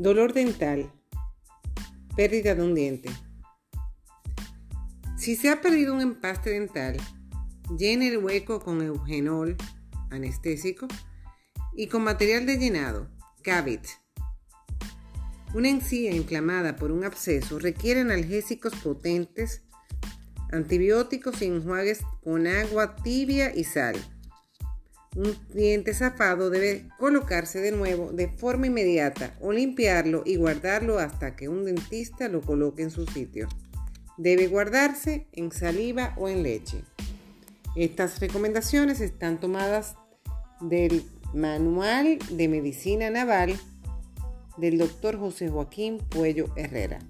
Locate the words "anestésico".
10.10-10.86